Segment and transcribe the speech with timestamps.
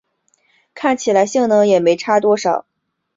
[0.73, 2.35] 看起来性能也没差很多